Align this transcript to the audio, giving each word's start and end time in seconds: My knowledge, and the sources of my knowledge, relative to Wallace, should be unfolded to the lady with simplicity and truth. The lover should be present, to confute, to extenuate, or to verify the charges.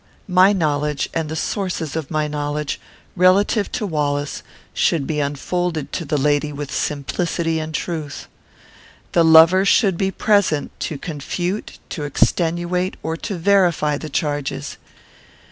My 0.27 0.51
knowledge, 0.51 1.09
and 1.13 1.29
the 1.29 1.35
sources 1.35 1.95
of 1.95 2.09
my 2.09 2.27
knowledge, 2.27 2.81
relative 3.15 3.71
to 3.73 3.85
Wallace, 3.85 4.41
should 4.73 5.05
be 5.05 5.19
unfolded 5.19 5.93
to 5.93 6.05
the 6.05 6.17
lady 6.17 6.51
with 6.51 6.73
simplicity 6.73 7.59
and 7.59 7.71
truth. 7.71 8.27
The 9.11 9.23
lover 9.23 9.63
should 9.63 9.97
be 9.97 10.09
present, 10.09 10.71
to 10.79 10.97
confute, 10.97 11.77
to 11.89 12.01
extenuate, 12.03 12.97
or 13.03 13.15
to 13.17 13.37
verify 13.37 13.95
the 13.99 14.09
charges. 14.09 14.77